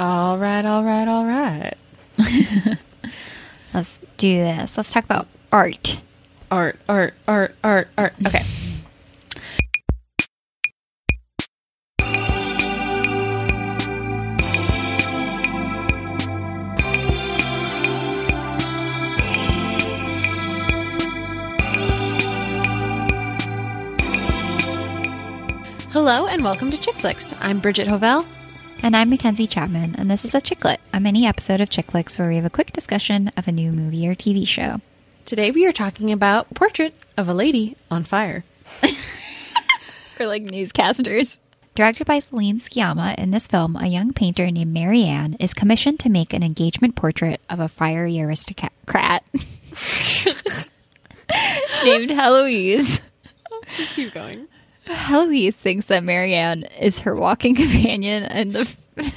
[0.00, 1.74] All right, all right, all right.
[3.74, 4.78] Let's do this.
[4.78, 6.00] Let's talk about art.
[6.50, 8.14] Art, art, art, art, art.
[8.26, 8.42] Okay.
[25.92, 27.34] Hello and welcome to Chick Flicks.
[27.38, 28.26] I'm Bridget Hovell.
[28.82, 32.18] And I'm Mackenzie Chapman, and this is a Chicklet, a mini episode of Chick Flicks
[32.18, 34.80] where we have a quick discussion of a new movie or TV show.
[35.26, 38.42] Today we are talking about Portrait of a Lady on Fire.
[40.16, 41.36] For like newscasters.
[41.74, 46.08] Directed by Celine Sciamma, in this film, a young painter named Marianne is commissioned to
[46.08, 48.72] make an engagement portrait of a fiery aristocrat
[51.84, 53.02] named Heloise.
[53.76, 54.48] Just keep going.
[54.90, 58.74] Heloise thinks that Marianne is her walking companion, and the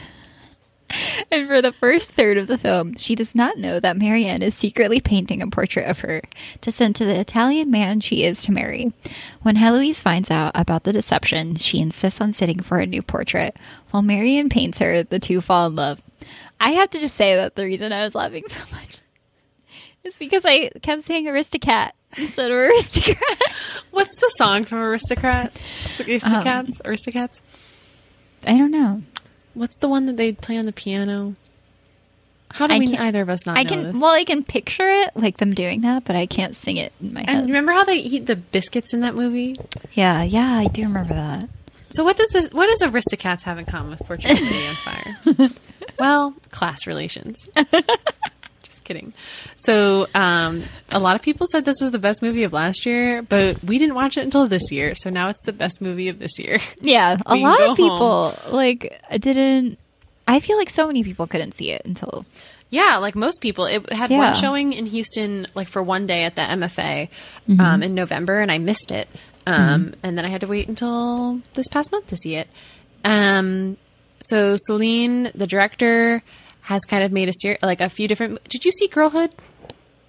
[1.32, 4.56] and for the first third of the film, she does not know that Marianne is
[4.56, 6.22] secretly painting a portrait of her
[6.62, 8.94] to send to the Italian man she is to marry.
[9.42, 13.58] When Heloise finds out about the deception, she insists on sitting for a new portrait.
[13.92, 16.02] While Marianne paints her, the two fall in love.
[16.60, 19.02] I have to just say that the reason I was laughing so much
[20.04, 23.18] is because I kept saying Aristocat instead of aristocrat.
[23.92, 25.54] What's the song from Aristocrat?
[25.98, 26.82] Aristocats?
[26.84, 27.42] Um, Aristocats?
[28.46, 29.02] I don't know.
[29.54, 31.36] What's the one that they play on the piano?
[32.52, 33.94] How do I we can't- either of us not I know can this?
[34.02, 37.14] well, I can picture it like them doing that, but I can't sing it in
[37.14, 37.46] my and head.
[37.48, 39.56] remember how they eat the biscuits in that movie?
[39.94, 41.50] Yeah, yeah, I do remember that.
[41.92, 42.52] So what does this?
[42.52, 45.50] What does Aristocats have in common with Portrait of a Lady on Fire?
[46.00, 47.48] well, class relations.
[48.94, 49.14] Kidding.
[49.66, 53.22] So um, a lot of people said this was the best movie of last year,
[53.24, 56.20] but we didn't watch it until this year, so now it's the best movie of
[56.20, 56.60] this year.
[56.82, 59.80] Yeah, a lot of people like didn't.
[60.28, 62.26] I feel like so many people couldn't see it until
[62.70, 64.18] Yeah, like most people, it had Yeah.
[64.20, 67.10] one showing in Houston, like for one day at the MFA
[67.50, 67.60] Mm-hmm.
[67.60, 69.08] um, in November, and I missed it.
[69.48, 72.48] Um, And then I had to wait until this past month to see it.
[73.04, 73.78] Um,
[74.22, 76.22] so Celine, the director,
[76.64, 78.44] has kind of made a series, like a few different.
[78.50, 79.32] Did you see Girlhood?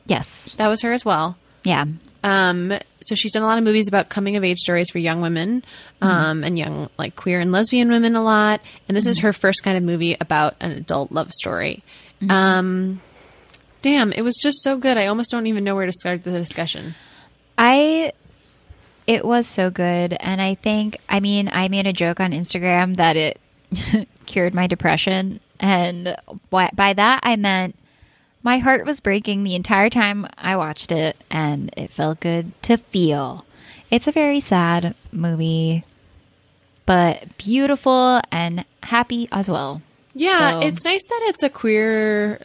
[0.06, 1.36] yes, That was her as well.
[1.64, 1.84] yeah,
[2.22, 5.20] Um, so she's done a lot of movies about coming of age stories for young
[5.20, 5.64] women,
[6.02, 8.60] um, and young like queer and lesbian women a lot.
[8.88, 11.82] And this is her first kind of movie about an adult love story.
[12.28, 13.00] Um,
[13.82, 14.96] damn, it was just so good.
[14.96, 16.94] I almost don't even know where to start the discussion.
[17.58, 18.12] I.
[19.06, 22.96] It was so good, and I think I mean I made a joke on Instagram
[22.96, 23.38] that it
[24.26, 26.16] cured my depression, and
[26.50, 27.76] by that I meant
[28.42, 32.76] my heart was breaking the entire time I watched it, and it felt good to
[32.76, 33.44] feel.
[33.90, 35.84] It's a very sad movie,
[36.86, 39.80] but beautiful and happy as well.
[40.14, 42.40] Yeah, So- it's nice that it's a queer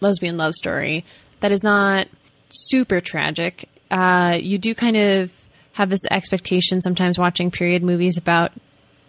[0.00, 1.04] lesbian love story
[1.40, 2.08] that is not
[2.50, 3.68] super tragic.
[3.90, 5.30] Uh, you do kind of
[5.72, 8.52] have this expectation sometimes watching period movies about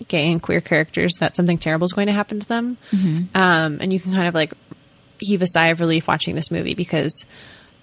[0.07, 2.77] gay and queer characters that something terrible is going to happen to them.
[3.35, 4.53] Um, and you can kind of like
[5.19, 7.25] heave a sigh of relief watching this movie because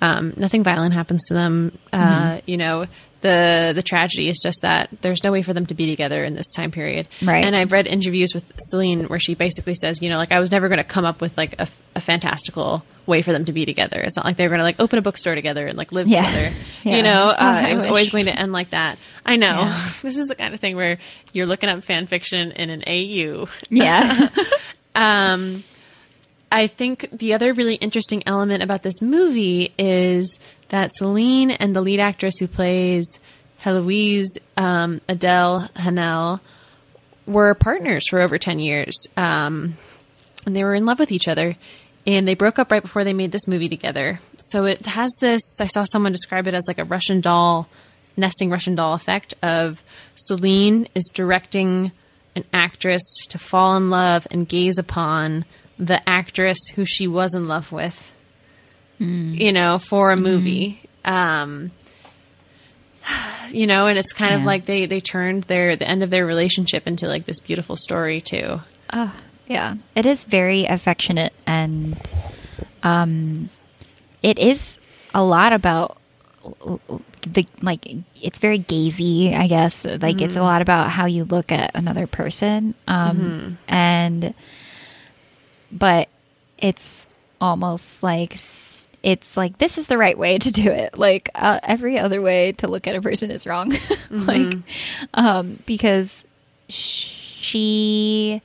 [0.01, 1.79] um, nothing violent happens to them.
[1.93, 2.87] Uh, you know,
[3.21, 6.35] the the tragedy is just that there's no way for them to be together in
[6.35, 7.09] this time period.
[7.23, 7.45] Right.
[7.45, 10.51] And I've read interviews with Celine where she basically says, you know, like I was
[10.51, 13.65] never going to come up with like a, a fantastical way for them to be
[13.67, 14.01] together.
[14.01, 16.09] It's not like they were going to like open a bookstore together and like live
[16.09, 16.25] Yeah.
[16.27, 16.55] together.
[16.85, 16.97] Yeah.
[16.97, 17.89] You know, Oh, uh, I it was wish.
[17.91, 18.99] always going to end like that.
[19.25, 19.47] I know.
[19.63, 19.89] Yeah.
[20.03, 20.99] this is the kind of thing where
[21.33, 23.49] you're looking up fan fiction in an AU.
[23.71, 24.29] Yeah.
[24.95, 25.63] Um,
[26.51, 30.39] I think the other really interesting element about this movie is
[30.71, 33.07] that Celine and the lead actress who plays
[33.59, 36.41] Heloise, um, Adele Haenel,
[37.27, 38.95] were partners for over 10 years.
[39.19, 39.77] Um,
[40.47, 41.57] and they were in love with each other.
[42.07, 44.21] And they broke up right before they made this movie together.
[44.39, 47.69] So it has this, I saw someone describe it as like a Russian doll,
[48.17, 49.83] nesting Russian doll effect of
[50.15, 51.91] Celine is directing
[52.37, 55.45] an actress to fall in love and gaze upon
[55.79, 58.13] the actress who she was in love with,
[59.39, 60.81] you know, for a movie.
[61.05, 61.73] Um,
[63.51, 66.25] you know, and it's kind of like they, they turned their, the end of their
[66.27, 68.61] relationship into like this beautiful story too.
[68.93, 69.15] Oh,
[69.47, 69.75] yeah.
[69.95, 72.15] It is very affectionate and
[72.83, 73.51] um
[74.23, 74.79] it is
[75.15, 75.99] a lot about
[77.23, 77.87] the like
[78.23, 79.85] it's very gazy, I guess.
[79.85, 82.75] Like it's a lot about how you look at another person.
[82.87, 84.35] Um and
[85.73, 86.09] but
[86.59, 87.07] it's
[87.41, 88.37] almost like
[89.03, 90.99] it's like this is the right way to do it.
[90.99, 93.73] Like uh, every other way to look at a person is wrong.
[94.11, 94.55] like
[95.15, 96.27] um because
[96.69, 98.43] she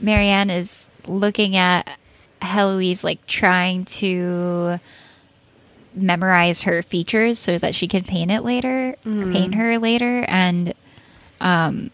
[0.00, 1.88] Marianne is looking at
[2.42, 4.78] Heloise like trying to
[5.94, 10.74] memorize her features so that she can paint it later, paint her later, and
[11.40, 11.90] um,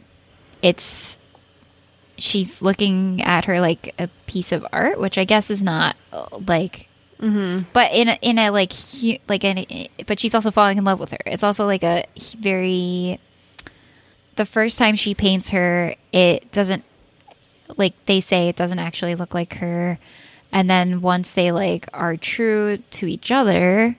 [0.63, 1.19] it's
[2.17, 5.97] she's looking at her like a piece of art, which I guess is not
[6.47, 6.89] like.
[7.75, 9.67] But in a, in a like hu- like an
[10.07, 11.19] but she's also falling in love with her.
[11.27, 12.05] It's also like a
[12.39, 13.21] very
[14.37, 16.83] the first time she paints her, it doesn't
[17.77, 19.99] like they say it doesn't actually look like her.
[20.53, 23.97] And then once they like are true to each other,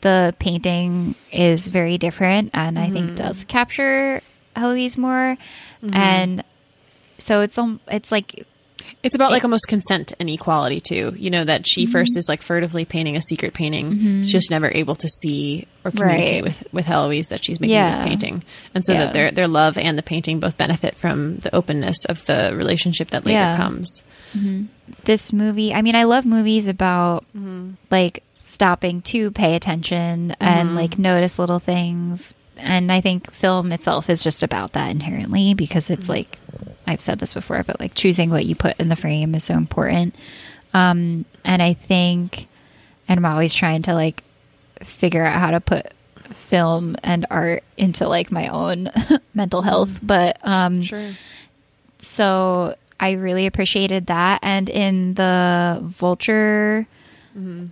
[0.00, 4.20] the painting is very different and I think does capture
[4.56, 5.36] Heloise more.
[5.94, 6.44] And
[7.18, 8.46] so it's um it's like
[9.02, 11.14] It's about like almost consent and equality too.
[11.16, 12.18] You know that she first mm-hmm.
[12.18, 13.92] is like furtively painting a secret painting.
[13.92, 14.22] Mm-hmm.
[14.22, 16.42] She's just never able to see or communicate Right.
[16.42, 18.42] with with Heloise that she's making this painting,
[18.74, 19.04] and so Yeah.
[19.04, 23.10] that their their love and the painting both benefit from the openness of the relationship
[23.10, 23.56] that later Yeah.
[23.56, 24.02] comes.
[24.36, 24.64] Mm-hmm.
[25.04, 27.24] this movie i mean i love movies about
[27.90, 34.08] like stopping to pay attention and like notice little things and i think film itself
[34.10, 36.38] is just about that inherently because it's like
[36.86, 39.54] i've said this before but like choosing what you put in the frame is so
[39.54, 40.14] important.
[40.74, 42.46] Um and i think
[43.08, 44.22] and i'm always trying to like
[44.82, 45.92] figure out how to put
[46.34, 48.90] film and art into like my own
[49.34, 49.98] mental health.
[50.02, 51.12] But um Sure.
[51.98, 54.40] so I really appreciated that.
[54.42, 56.86] And in the Vulture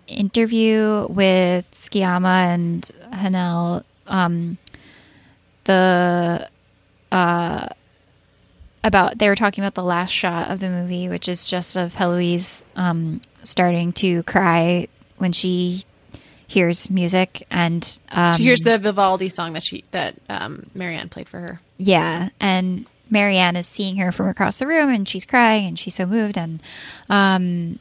[0.07, 4.57] interview with Sciamma and Haenel, um,
[5.67, 6.49] the
[7.13, 7.69] uh,
[8.83, 11.95] about they were talking about the last shot of the movie, which is just of
[11.95, 15.83] Heloise um, starting to cry when she
[16.49, 21.29] hears music and um, She hears the Vivaldi song that she that um, Marianne played
[21.29, 21.61] for her.
[21.77, 25.95] yeah, and Marianne is seeing her from across the room, and she's crying, and she's
[25.95, 26.37] so moved.
[26.39, 26.63] And
[27.09, 27.79] um,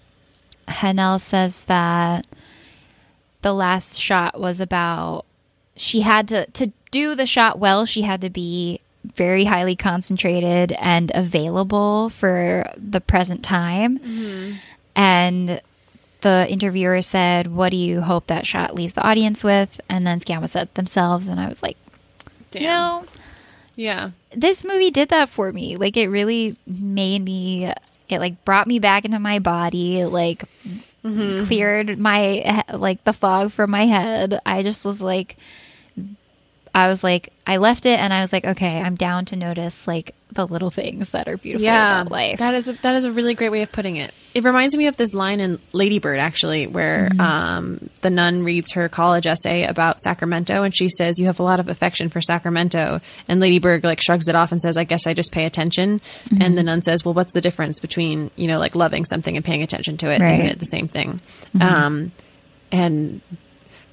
[0.68, 2.26] Haenel says that
[3.42, 5.26] the last shot was about
[5.76, 7.86] she had to to do the shot well.
[7.86, 14.00] She had to be very highly concentrated and available for the present time.
[14.00, 14.54] Mm-hmm.
[14.96, 15.62] And
[16.22, 20.20] the interviewer said, "What do you hope that shot leaves the audience with?" And then
[20.20, 21.78] Sciamma said themselves, and I was like,
[22.52, 22.62] Damn.
[22.62, 23.06] you know
[23.76, 24.12] Yeah.
[24.34, 25.76] this movie did that for me.
[25.76, 27.72] Like it really made me
[28.08, 30.46] it like brought me back into my body, It, like
[31.04, 31.46] mm-hmm.
[31.46, 34.40] cleared my like the fog from my head.
[34.46, 35.38] I just was like
[36.76, 39.88] I was like I left it and I was like okay, I'm down to notice
[39.88, 42.40] like the little things that are beautiful yeah, about life.
[42.40, 44.14] That is a, that is a really great way of putting it.
[44.34, 47.22] It reminds me of this line in Lady Bird, actually, where Mm-hmm.
[47.22, 51.44] um, the nun reads her college essay about Sacramento, and she says, "You have a
[51.44, 53.00] lot of affection for Sacramento,"
[53.30, 56.02] and Lady Bird like shrugs it off and says, "I guess I just pay attention."
[56.26, 56.42] Mm-hmm.
[56.42, 59.46] And the nun says, "Well, what's the difference between you know like loving something and
[59.46, 60.20] paying attention to it?
[60.20, 60.34] Right.
[60.34, 60.44] Mm-hmm.
[60.44, 61.22] not it the same thing?"
[61.62, 62.12] Um,
[62.72, 63.22] and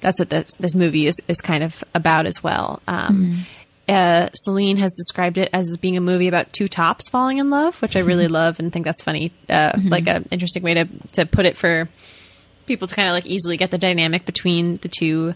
[0.03, 2.81] that's what this, this movie is, is kind of about as well.
[2.87, 3.45] Um,
[3.89, 7.81] uh, Celine has described it as being a movie about two tops falling in love,
[7.81, 9.33] which I really love and think that's funny.
[9.49, 11.89] Uh, Like an interesting way to, to put it for
[12.65, 15.33] people to kind of like easily get the dynamic between the 2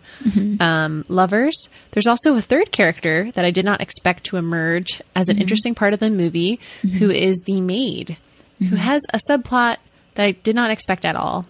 [0.62, 1.68] um, lovers.
[1.92, 5.76] There's also a third character that I did not expect to emerge as an interesting
[5.76, 6.62] part of the movie,
[7.00, 8.16] who is the maid,
[8.60, 9.78] who has a subplot
[10.16, 11.46] that I did not expect at all,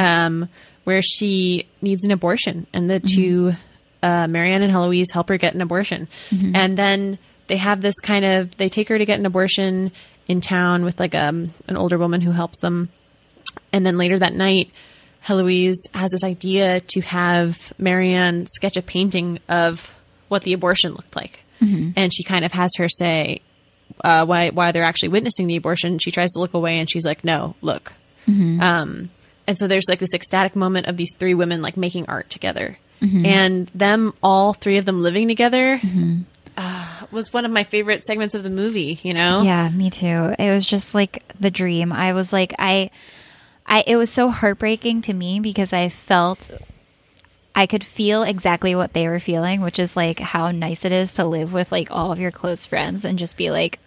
[0.00, 0.48] um,
[0.84, 3.52] where she needs an abortion, and the two,
[4.02, 6.08] uh, Marianne and Heloise, help her get an abortion,
[6.56, 7.18] and then
[7.48, 9.92] they have this kind of they take her to get an abortion
[10.28, 12.88] in town with like um, an older woman who helps them
[13.72, 14.70] and then later that night,
[15.20, 19.92] Heloise has this idea to have Marianne sketch a painting of
[20.28, 21.44] what the abortion looked like.
[21.96, 23.42] And she kind of has her say,
[24.02, 25.98] uh, why, why they're actually witnessing the abortion.
[25.98, 27.92] She tries to look away and she's like, no, look.
[28.60, 29.10] Um,
[29.46, 32.78] and so there's like this ecstatic moment of these three women like making art together.
[33.02, 35.80] And them, all three of them living together,
[36.54, 39.40] uh, was one of my favorite segments of the movie, you know?
[39.40, 40.34] Yeah, me too.
[40.38, 41.92] It was just like the dream.
[41.92, 42.90] I was like, I,
[43.64, 46.50] I, it was so heartbreaking to me because I felt
[47.54, 51.14] I could feel exactly what they were feeling, which is like how nice it is
[51.14, 53.78] to live with like all of your close friends and just be like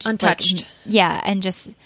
[0.00, 0.66] just, like, Untouched.
[0.84, 1.76] yeah, and just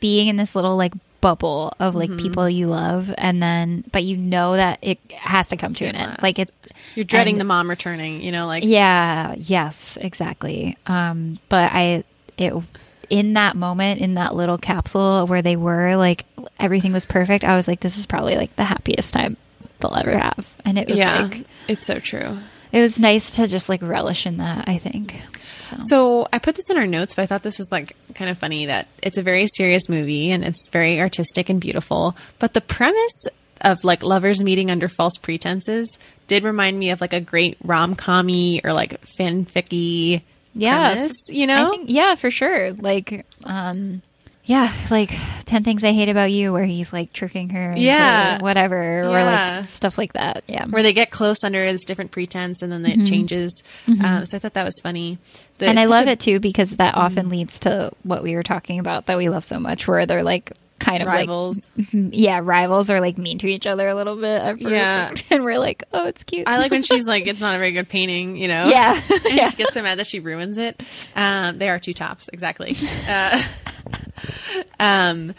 [0.00, 2.18] being in this little like bubble of like Mm-hmm.
[2.20, 5.94] people you love, and then but you know that it has to come to an
[5.94, 6.22] Can't end.
[6.22, 6.50] Like it,
[6.94, 10.76] You're dreading and- the mom returning, you know, like yeah, yes, exactly.
[10.86, 12.04] Um, but I,
[12.36, 12.52] it,
[13.10, 16.24] in that moment, in that little capsule where they were, like
[16.60, 17.42] everything was perfect.
[17.44, 19.36] I was like, this is probably like the happiest time
[19.80, 20.54] they'll ever have.
[20.64, 22.38] And it was yeah, like, it's so true.
[22.72, 24.68] it was nice to just like relish in that.
[24.68, 25.14] I think.
[25.80, 28.38] So I put this in our notes, but I thought this was like kind of
[28.38, 32.16] funny that it's a very serious movie and it's very artistic and beautiful.
[32.38, 33.26] But the premise
[33.60, 37.96] of like lovers meeting under false pretenses did remind me of like a great rom
[37.96, 40.22] commy or like fanficky
[40.54, 41.68] yeah, premise, you know?
[41.68, 42.72] I think, yeah, for sure.
[42.72, 44.02] Like, um,
[44.48, 45.10] yeah, like
[45.44, 48.40] Ten Things I Hate About You, where he's like tricking her, into Yeah.
[48.40, 50.42] whatever, or like stuff like that.
[50.48, 53.62] Yeah, where they get close under this different pretense and then it changes.
[53.86, 55.18] Um, so I thought that was funny.
[55.58, 55.70] The- Mm-hmm.
[55.70, 58.78] and I love a- it too because that often leads to what we were talking
[58.78, 61.66] about that we love so much, where they're like kind of Rivals.
[61.76, 65.12] like yeah, rivals are like mean to each other a little bit at first, Yeah.
[65.30, 66.46] and we're like, oh, it's cute.
[66.46, 68.66] I like when she's like, it's not a very good painting, you know?
[68.66, 68.94] Yeah.
[69.10, 69.50] and Yeah.
[69.50, 70.80] she gets so mad that she ruins it.
[71.16, 72.76] Um, they are two tops, exactly.
[73.08, 73.42] Uh,
[74.80, 75.34] um,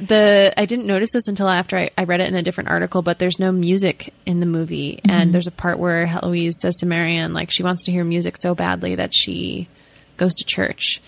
[0.00, 3.02] the I didn't notice this until after I, I read it in a different article,
[3.02, 6.86] but there's no music in the movie, and there's a part where Heloise says to
[6.86, 9.68] Marianne like she wants to hear music so badly that she
[10.16, 11.00] goes to church,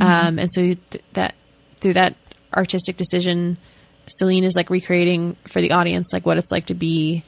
[0.00, 1.34] um, and so th- that
[1.80, 2.16] through that
[2.54, 3.58] artistic decision,
[4.06, 7.24] Celine is like recreating for the audience like what it's like to be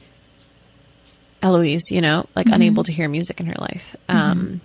[1.41, 3.95] Heloise, you know, like unable to hear music in her life.
[4.07, 4.61] Um,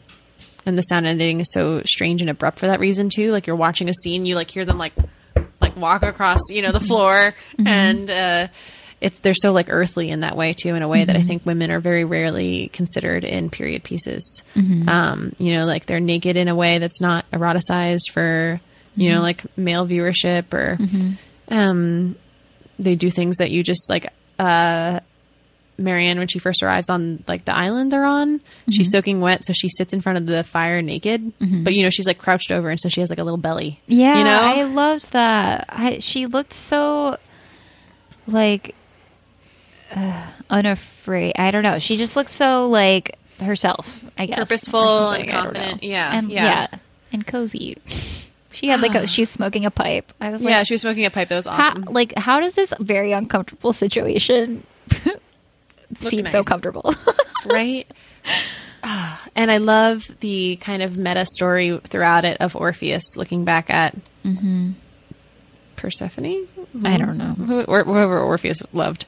[0.66, 3.32] and the sound editing is so strange and abrupt for that reason too.
[3.32, 4.92] Like you're watching a scene, you like hear them like
[5.76, 8.48] walk across, you know, the floor, and uh,
[9.00, 11.44] it's they're so like earthly in that way too, in a way that I think
[11.46, 14.42] women are very rarely considered in period pieces.
[14.88, 18.60] Um, you know, like they're naked in a way that's not eroticized for
[18.96, 20.78] you know like male viewership or
[21.48, 22.16] um,
[22.78, 25.00] they do things that you just like uh
[25.78, 28.40] Marianne when she first arrives on like the island they're on.
[28.70, 31.32] She's soaking wet, so she sits in front of the fire naked.
[31.38, 33.80] But you know, she's like crouched over and so she has like a little belly.
[33.86, 34.40] Yeah, You know?
[34.40, 35.66] I loved that.
[35.68, 37.18] I, she looked so
[38.26, 38.74] like
[39.94, 41.34] uh, unafraid.
[41.38, 41.78] I don't know.
[41.78, 44.04] She just looks so like herself.
[44.18, 45.60] I guess Purposeful and I don't know.
[45.60, 45.82] confident.
[45.82, 46.66] Yeah, and yeah.
[47.12, 47.76] and cozy.
[48.52, 50.12] She had like a, she was smoking a pipe.
[50.20, 51.84] I was like, yeah, she was smoking a pipe that was how, awesome.
[51.84, 54.64] like how does this very uncomfortable situation
[56.00, 56.94] seem so comfortable?
[57.46, 57.86] right?
[58.82, 63.70] Ah, and I love the kind of meta story throughout it of Orpheus looking back
[63.70, 63.96] at
[65.76, 66.48] Persephone.
[66.84, 67.64] I don't know.
[67.68, 69.06] Or whoever Orpheus loved,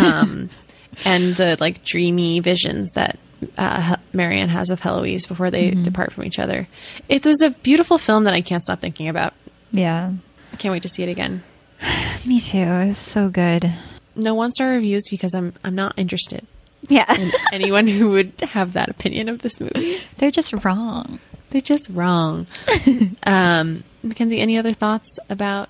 [0.00, 0.50] um,
[1.04, 3.18] and the like dreamy visions that
[3.56, 6.68] uh, Marianne has of Heloise before they depart from each other.
[7.08, 9.34] It was a beautiful film that I can't stop thinking about.
[9.70, 10.12] yeah,
[10.52, 11.42] I can't wait to see it again.
[12.26, 12.58] me too.
[12.58, 13.72] It was so good.
[14.18, 16.46] No one star reviews because I'm I'm not interested
[16.88, 20.00] Yeah, in anyone who would have that opinion of this movie.
[20.18, 21.20] they're just wrong.
[21.50, 22.46] They're just wrong.
[23.22, 25.68] um, Mackenzie, any other thoughts about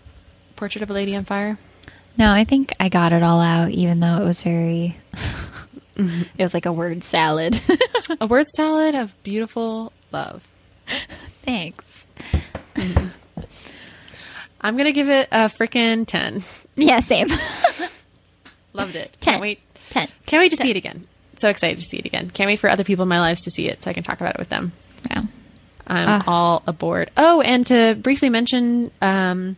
[0.57, 1.57] Portrait of a Lady on Fire?
[2.17, 4.97] No, I think I got it all out, even though it was very.
[6.01, 7.61] It was like a word salad.
[8.21, 10.47] A word salad of beautiful love.
[11.43, 12.07] Thanks.
[14.61, 16.45] I'm gonna give it a freaking ten.
[16.77, 17.29] Yeah, same.
[18.73, 19.17] Loved it.
[19.21, 19.33] Ten.
[19.33, 19.61] Can't wait.
[19.91, 20.09] Ten.
[20.27, 21.07] Can't wait to see it again.
[21.37, 22.31] So excited to see it again.
[22.31, 24.21] Can't wait for other people in my lives to see it so I can talk
[24.21, 24.73] about it with them.
[25.11, 25.23] Yeah.
[25.87, 26.25] I'm Ah.
[26.27, 27.11] all aboard.
[27.17, 29.57] Oh, and to briefly mention, um,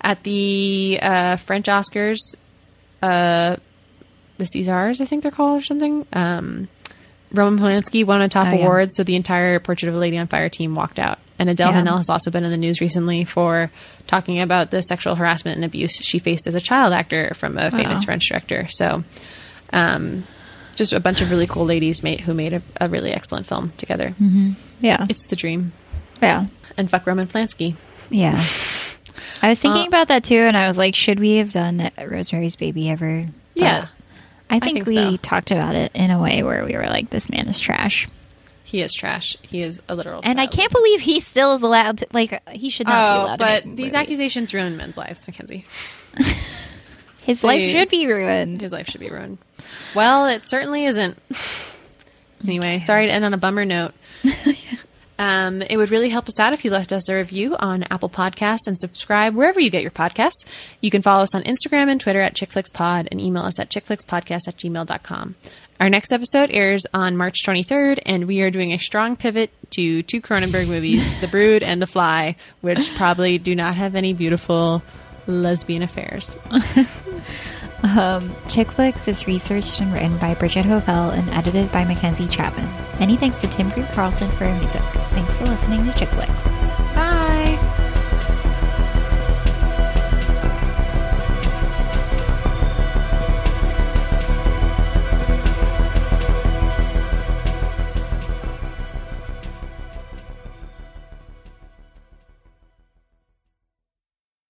[0.00, 2.18] at the uh, French Oscars,
[3.02, 3.56] uh,
[4.38, 6.06] the Césars, I think they're called or something.
[6.12, 6.68] Um,
[7.32, 8.64] Roman Polanski won a top Oh, yeah.
[8.64, 11.18] award, so the entire Portrait of a Lady on Fire team walked out.
[11.38, 11.82] And Adele Yeah.
[11.82, 13.70] Haenel has also been in the news recently for
[14.06, 17.70] talking about the sexual harassment and abuse she faced as a child actor from a
[17.70, 18.04] famous Wow.
[18.06, 18.66] French director.
[18.70, 19.04] So,
[19.72, 20.24] um,
[20.76, 23.72] just a bunch of really cool ladies made, who made a, a really excellent film
[23.76, 24.14] together.
[24.80, 25.06] Yeah.
[25.08, 25.72] It's the dream.
[26.20, 26.46] yeah.
[26.76, 27.76] And fuck Roman Polanski.
[28.10, 28.42] Yeah.
[29.42, 31.90] I was thinking Uh, about that too, and I was like, should we have done
[32.04, 33.26] Rosemary's Baby ever?
[33.54, 33.86] But Yeah.
[34.50, 35.16] I think, think we so.
[35.16, 38.08] talked about it in a way where we were like, this man is trash.
[38.64, 39.36] He is trash.
[39.42, 40.20] He is a literal.
[40.22, 43.24] And I can't believe he still is allowed to, like, he should not be Oh,
[43.24, 43.94] allowed but these movies.
[43.94, 45.64] accusations ruin men's lives, Mackenzie.
[47.22, 48.60] His they- life should be ruined.
[48.60, 49.38] His life should be ruined.
[49.94, 51.18] Well, it certainly isn't.
[52.42, 53.92] Anyway, sorry to end on a bummer note.
[55.20, 58.08] Um, it would really help us out if you left us a review on Apple
[58.08, 60.46] Podcasts and subscribe wherever you get your podcasts.
[60.80, 64.48] You can follow us on Instagram and Twitter at ChickFlixPod and email us at chickflixpodcast
[64.48, 65.34] at gmail.com.
[65.78, 70.02] Our next episode airs on March 23rd, and we are doing a strong pivot to
[70.02, 74.82] two Cronenberg movies, The Brood and The Fly, which probably do not have any beautiful
[75.30, 76.34] lesbian affairs.
[77.82, 82.68] Um, Chick Flicks is researched and written by Bridget Hovell and edited by Mackenzie Chapman.
[82.98, 84.82] Many thanks to Tim Green Carlson for our music.
[85.12, 86.58] Thanks for listening to Chick Flicks.
[86.94, 87.19] Bye!